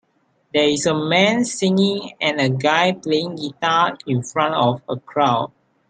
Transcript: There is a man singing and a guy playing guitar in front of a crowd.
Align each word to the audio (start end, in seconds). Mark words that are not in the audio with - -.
There 0.51 0.67
is 0.67 0.87
a 0.87 0.95
man 0.95 1.45
singing 1.45 2.13
and 2.19 2.41
a 2.41 2.49
guy 2.49 2.91
playing 2.93 3.35
guitar 3.35 3.99
in 4.07 4.23
front 4.23 4.55
of 4.55 4.81
a 4.89 4.99
crowd. 4.99 5.51